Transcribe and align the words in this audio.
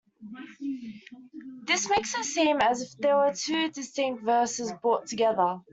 This 1.67 1.87
makes 1.87 2.15
it 2.17 2.23
seem 2.25 2.59
as 2.59 2.81
if 2.81 2.97
there 2.97 3.17
were 3.17 3.35
two 3.35 3.69
distinct 3.69 4.23
verses 4.23 4.73
brought 4.81 5.05
together. 5.05 5.59